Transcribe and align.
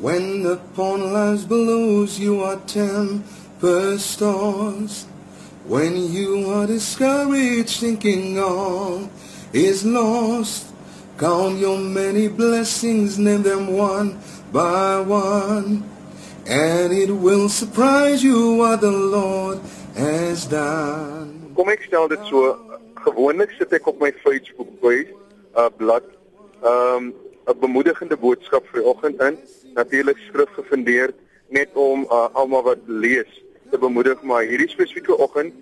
When 0.00 0.44
upon 0.46 1.12
life's 1.12 1.44
billows 1.44 2.18
you 2.18 2.42
are 2.42 2.56
tempest 2.66 4.18
tossed, 4.18 5.06
when 5.66 6.12
you 6.12 6.50
are 6.50 6.66
discouraged, 6.66 7.80
thinking 7.80 8.38
all 8.38 9.08
is 9.52 9.84
lost, 9.84 10.74
count 11.16 11.58
your 11.58 11.78
many 11.78 12.28
blessings, 12.28 13.18
name 13.18 13.42
them 13.42 13.72
one 13.72 14.18
by 14.52 15.00
one, 15.00 15.88
and 16.46 16.92
it 16.92 17.10
will 17.10 17.48
surprise 17.48 18.22
you 18.22 18.56
what 18.56 18.82
the 18.82 18.90
Lord 18.90 19.60
has 19.96 20.44
done. 20.44 21.52
Kom 21.56 21.70
ek 21.70 21.86
stel 21.86 22.10
dit 22.10 22.20
so, 22.28 22.58
gewoonlik 23.06 23.54
sit 23.56 23.72
ek 23.72 23.86
op 23.88 24.02
my 24.02 24.10
Facebook 24.26 24.68
page, 24.82 25.14
uh, 25.54 25.70
blad, 25.70 26.02
um, 26.66 27.14
'n 27.46 27.58
bemoedigende 27.60 28.16
boodskap 28.16 28.66
vir 28.70 28.80
die 28.80 28.88
oggend 28.88 29.20
in, 29.22 29.38
natuurlik 29.74 30.18
skrif 30.28 30.50
gefundeer 30.56 31.12
net 31.48 31.70
om 31.74 32.04
uh, 32.04 32.28
almal 32.32 32.62
wat 32.62 32.78
lees 32.86 33.42
te 33.70 33.78
bemoedig, 33.78 34.22
maar 34.22 34.42
hierdie 34.42 34.68
spesifieke 34.68 35.16
oggend 35.18 35.52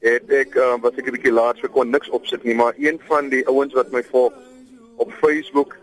het 0.00 0.30
ek 0.30 0.54
uh, 0.54 0.76
was 0.80 0.96
ek 0.96 1.08
'n 1.08 1.16
bietjie 1.16 1.34
laat 1.34 1.58
vir 1.60 1.70
kon 1.74 1.90
niks 1.90 2.08
opsit 2.08 2.44
nie, 2.44 2.54
maar 2.54 2.74
een 2.78 3.00
van 3.10 3.28
die 3.28 3.44
ouens 3.46 3.74
wat 3.74 3.92
my 3.92 4.02
volg 4.02 4.32
op 4.96 5.12
Facebook 5.20 5.76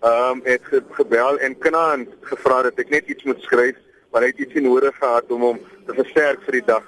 ehm 0.00 0.40
um, 0.40 0.40
het 0.44 0.64
ge 0.64 0.82
gebel 0.96 1.38
en 1.38 1.58
knaand 1.58 2.08
gevra 2.20 2.62
dat 2.62 2.78
ek 2.78 2.88
net 2.88 3.08
iets 3.08 3.24
moet 3.24 3.40
skryf, 3.42 3.76
maar 4.10 4.22
hy 4.22 4.32
het 4.32 4.38
iets 4.38 4.54
nodig 4.54 4.96
gehad 4.96 5.30
om 5.30 5.40
hom 5.40 5.58
te 5.86 5.94
versterk 5.94 6.40
vir 6.42 6.52
die 6.52 6.66
dag. 6.66 6.84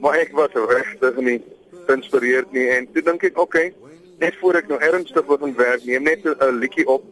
Maar 0.00 0.18
ek 0.18 0.32
was 0.34 0.52
regtig 0.52 1.16
nie 1.16 1.40
geïnspireerd 1.86 2.52
nie 2.52 2.68
en 2.68 2.88
toe 2.92 3.02
dink 3.02 3.22
ek, 3.22 3.38
okay, 3.38 3.72
net 4.18 4.34
voor 4.40 4.58
ek 4.58 4.68
nou 4.68 4.80
ernstig 4.82 5.26
begin 5.26 5.54
werk, 5.54 5.84
neem 5.84 6.02
net 6.02 6.26
'n 6.26 6.58
liedjie 6.58 6.86
op. 6.86 7.04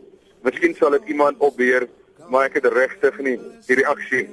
Miskien 0.45 0.75
sal 0.77 0.97
dit 0.99 1.13
iemand 1.15 1.39
opbeer, 1.39 1.89
maar 2.29 2.49
ek 2.51 2.61
het 2.61 2.73
regtig 2.73 3.19
nie 3.25 3.37
die 3.67 3.79
reaksie. 3.81 4.29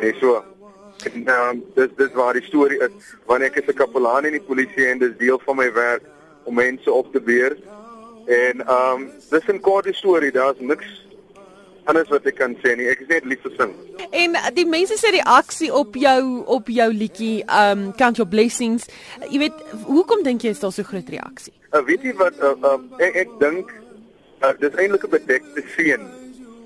Nee, 0.00 0.14
so. 0.20 0.42
En 1.06 1.28
um, 1.30 1.64
dis 1.76 1.90
dis 1.96 2.14
waar 2.18 2.34
die 2.34 2.42
storie 2.42 2.80
is. 2.82 3.14
Wanneer 3.30 3.52
ek 3.52 3.60
is 3.62 3.68
'n 3.70 3.78
kapelaan 3.78 4.26
in 4.26 4.34
die 4.34 4.46
polisie 4.50 4.86
en 4.90 4.98
dis 4.98 5.16
deel 5.18 5.38
van 5.46 5.56
my 5.56 5.72
werk 5.72 6.02
om 6.44 6.54
mense 6.54 6.90
op 6.92 7.12
te 7.12 7.20
beer. 7.20 7.56
En 8.26 8.64
ehm 8.66 9.02
um, 9.02 9.10
dis 9.30 9.46
'n 9.46 9.60
kort 9.60 9.86
storie, 9.94 10.32
daar's 10.32 10.58
niks 10.58 11.06
anders 11.88 12.08
wat 12.12 12.26
ek 12.28 12.36
kan 12.38 12.56
sê 12.62 12.74
nie. 12.76 12.88
Ek 12.90 13.00
is 13.04 13.08
net 13.08 13.24
lief 13.24 13.40
vir 13.42 13.54
sing. 13.56 13.72
En 14.10 14.36
die 14.56 14.66
mense 14.68 14.98
se 15.00 15.10
reaksie 15.14 15.70
op 15.74 15.96
jou 15.96 16.44
op 16.46 16.68
jou 16.68 16.88
liedjie, 16.92 17.44
um 17.48 17.92
Count 17.96 18.20
Your 18.20 18.28
Blessings. 18.28 18.88
Jy 19.30 19.38
weet, 19.38 19.62
hoekom 19.86 20.22
dink 20.26 20.44
jy 20.44 20.52
is 20.56 20.60
daar 20.60 20.74
so 20.74 20.82
groot 20.82 21.08
reaksie? 21.08 21.54
Uh, 21.72 21.82
weet 21.84 22.02
jy 22.02 22.14
wat 22.20 22.36
uh, 22.42 22.54
uh, 22.64 22.78
ek, 22.98 23.16
ek 23.24 23.34
dink 23.40 23.72
uh, 24.42 24.54
dis 24.58 24.74
eintlik 24.74 25.04
'n 25.04 25.10
bedekte 25.10 25.62
seën 25.76 26.02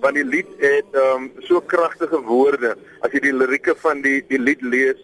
want 0.03 0.19
die 0.19 0.27
lied 0.27 0.51
het 0.59 0.97
um 0.99 1.31
so 1.47 1.61
kragtige 1.61 2.19
woorde. 2.27 2.75
As 3.07 3.13
jy 3.15 3.21
die 3.29 3.35
lirieke 3.35 3.75
van 3.85 4.03
die 4.03 4.19
die 4.29 4.41
lied 4.41 4.63
lees, 4.63 4.99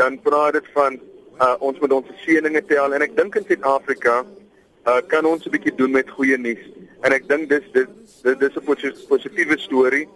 dan 0.00 0.18
praat 0.24 0.58
dit 0.58 0.66
van 0.74 0.98
uh, 1.38 1.54
ons 1.60 1.78
moet 1.78 1.92
ons 1.92 2.08
seëninge 2.24 2.64
tel 2.66 2.94
en 2.96 3.04
ek 3.06 3.14
dink 3.16 3.38
in 3.38 3.46
Suid-Afrika 3.46 4.22
uh, 4.22 4.98
kan 5.12 5.28
ons 5.30 5.46
'n 5.46 5.54
bietjie 5.54 5.76
doen 5.78 5.94
met 5.94 6.10
goeie 6.10 6.38
nuus. 6.38 6.64
En 7.06 7.14
ek 7.14 7.28
dink 7.30 7.48
dis 7.54 7.70
dit 7.72 7.88
dit 8.26 8.40
dis 8.40 8.56
'n 8.58 8.66
positiewe 9.08 9.58
storie. 9.58 10.08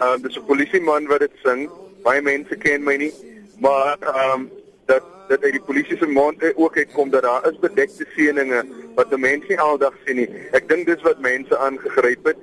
Ehm 0.00 0.18
um, 0.18 0.22
dis 0.22 0.36
'n 0.36 0.46
polisieman 0.50 1.06
wat 1.06 1.20
dit 1.20 1.34
sing. 1.46 1.70
Baie 2.02 2.22
mense 2.22 2.56
ken 2.56 2.82
my 2.82 2.96
nie, 2.96 3.14
maar 3.60 3.96
ehm 4.02 4.40
um, 4.40 4.50
dat 4.86 5.02
dat 5.28 5.42
uit 5.42 5.56
die 5.56 5.66
polisie 5.66 5.96
se 5.96 6.06
mond 6.06 6.42
ook 6.54 6.76
uitkom 6.76 7.10
dat 7.10 7.22
daar 7.22 7.46
is 7.48 7.58
bedekte 7.58 8.04
seëninge 8.16 8.64
wat 8.94 9.14
mense 9.18 9.48
nie 9.48 9.60
aldag 9.60 9.94
sien 10.04 10.16
nie. 10.22 10.28
Ek 10.52 10.68
dink 10.68 10.86
dis 10.86 11.02
wat 11.06 11.20
mense 11.20 11.58
aangegryp 11.58 12.32
het. 12.32 12.42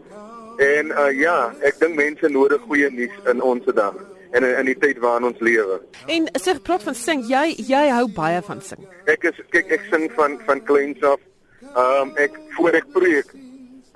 En 0.62 0.92
uh 0.92 1.10
ja, 1.16 1.54
ek 1.68 1.80
dink 1.80 1.96
mense 1.96 2.30
nodig 2.30 2.62
goeie 2.68 2.90
nuus 2.94 3.14
in 3.32 3.42
ons 3.42 3.66
dag 3.76 3.96
en 4.32 4.44
in, 4.44 4.58
in 4.60 4.70
die 4.70 4.78
tyd 4.80 5.00
waarin 5.04 5.28
ons 5.32 5.40
lewe. 5.44 5.80
En 6.08 6.28
sê 6.40 6.56
praat 6.64 6.84
van 6.88 6.96
sing, 6.96 7.24
jy 7.28 7.56
jy 7.68 7.84
hou 7.92 8.06
baie 8.16 8.42
van 8.48 8.62
sing. 8.64 8.84
Ek 9.12 9.26
is 9.32 9.40
kyk 9.56 9.72
ek 9.78 9.88
sing 9.92 10.08
van 10.18 10.38
van 10.48 10.64
kleins 10.68 11.04
af. 11.04 11.24
Ehm 11.72 12.12
um, 12.12 12.14
ek 12.20 12.38
voor 12.58 12.80
ek 12.82 12.88
preek 12.96 13.34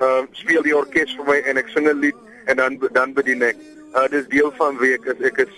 uh 0.03 0.23
speel 0.35 0.65
die 0.65 0.75
orkes 0.75 1.15
vir 1.19 1.29
my 1.29 1.37
en 1.49 1.61
ek 1.61 1.71
sing 1.73 1.87
'n 1.87 2.01
lied 2.01 2.19
en 2.51 2.57
dan 2.61 2.79
dan 2.97 3.13
bedien 3.13 3.43
ek. 3.43 3.61
Uh 3.95 4.07
dis 4.11 4.27
deel 4.33 4.51
van 4.59 4.77
wie 4.81 4.93
ek 4.95 5.07
is. 5.13 5.21
Ek 5.31 5.39
is 5.47 5.53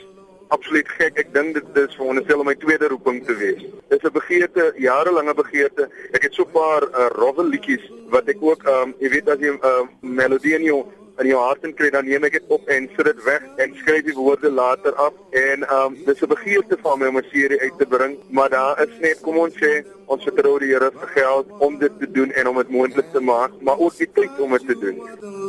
absoluut 0.48 0.90
gek. 0.98 1.18
Ek 1.20 1.34
dink 1.34 1.54
dit 1.56 1.82
is 1.84 1.96
vir 1.96 2.06
onsself 2.06 2.46
my 2.46 2.56
tweede 2.56 2.88
roeping 2.88 3.24
te 3.26 3.36
wees. 3.36 3.64
Dis 3.90 4.04
'n 4.04 4.12
begeerte, 4.12 4.74
jarelange 4.78 5.34
begeerte. 5.34 5.90
Ek 6.14 6.24
het 6.24 6.34
so 6.34 6.44
'n 6.44 6.52
paar 6.52 6.84
uh, 6.84 7.10
rowwe 7.20 7.44
liedjies 7.44 7.86
wat 8.10 8.28
ek 8.28 8.38
ook 8.42 8.64
um 8.68 8.96
jy 9.00 9.10
weet 9.10 9.30
as 9.30 9.40
jy 9.40 9.52
'n 9.52 9.60
uh, 9.64 9.88
melodie 10.02 10.56
in 10.56 10.64
jou 10.64 10.86
in 11.20 11.28
jou 11.32 11.40
hart 11.42 11.66
kry 11.78 11.90
dan 11.90 12.06
neem 12.06 12.26
ek 12.28 12.36
dit 12.38 12.52
op 12.54 12.68
en 12.74 12.88
sit 12.96 13.08
dit 13.10 13.22
weg 13.26 13.44
en 13.64 13.74
skryf 13.80 14.04
die 14.06 14.16
woorde 14.18 14.52
later 14.52 14.94
af 15.02 15.14
en 15.42 15.66
um 15.78 15.98
dis 16.06 16.22
'n 16.22 16.30
begeerte 16.30 16.78
van 16.84 17.00
my 17.00 17.08
om 17.08 17.18
'n 17.18 17.30
serie 17.32 17.62
uit 17.62 17.78
te 17.78 17.86
bring 17.86 18.18
maar 18.30 18.50
daar 18.50 18.82
is 18.84 18.94
net 19.00 19.22
kom 19.22 19.38
ons 19.38 19.56
sê 19.58 19.84
ons 20.06 20.24
vertrou 20.24 20.60
die 20.60 20.72
Here 20.74 20.92
vir 20.92 21.08
geld 21.08 21.48
om 21.60 21.80
dit 21.80 22.00
te 22.00 22.12
doen 22.12 22.32
en 22.32 22.48
om 22.48 22.58
dit 22.58 22.70
moontlik 22.70 23.12
te 23.12 23.20
maak 23.20 23.52
maar 23.62 23.78
ook 23.80 23.98
die 23.98 24.12
tyd 24.14 24.40
om 24.40 24.52
dit 24.52 24.68
te 24.68 24.78
doen 24.80 24.98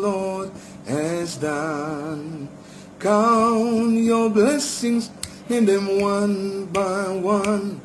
Lord 0.00 0.52
has 0.86 1.38
done 1.38 2.48
count 2.98 3.94
your 3.94 4.30
blessings 4.30 5.10
name 5.48 5.66
them 5.66 6.00
one 6.00 6.66
by 6.66 7.08
one 7.08 7.80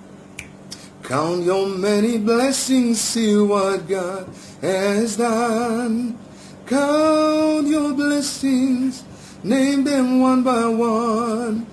count 1.04 1.44
your 1.44 1.68
many 1.68 2.18
blessings 2.18 3.00
see 3.00 3.38
what 3.38 3.88
God 3.88 4.28
has 4.62 5.18
done 5.18 6.18
Count 6.66 7.68
your 7.68 7.94
blessings, 7.94 9.04
name 9.44 9.84
them 9.84 10.22
one 10.22 10.44
by 10.44 10.66
one, 10.66 11.68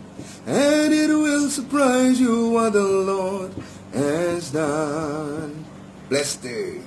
and 0.47 0.93
it 0.93 1.09
will 1.09 1.49
surprise 1.49 2.21
you 2.21 2.51
what 2.51 2.73
the 2.73 2.83
Lord 2.83 3.55
has 3.95 4.51
done. 4.51 5.65
Blessed 6.09 6.43
day. 6.43 6.81